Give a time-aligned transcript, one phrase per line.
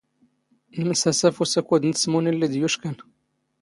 [0.79, 2.97] ⵏⵎⵙⴰⵙⴰ ⴼ ⵓⵙⴰⴽⵓⴷ ⵏ ⵜⵙⵎⵓⵏⵉ ⵍⵍⵉ ⴷ ⵢⵓⵛⴽⴰⵏ.